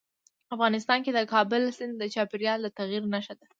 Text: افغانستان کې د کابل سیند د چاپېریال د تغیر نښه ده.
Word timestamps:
افغانستان 0.55 0.99
کې 1.05 1.11
د 1.13 1.19
کابل 1.33 1.61
سیند 1.77 1.93
د 1.99 2.03
چاپېریال 2.13 2.59
د 2.63 2.67
تغیر 2.77 3.03
نښه 3.13 3.33
ده. 3.39 3.45